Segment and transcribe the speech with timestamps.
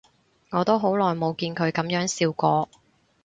[0.49, 2.67] 我都好耐冇見佢噉樣笑過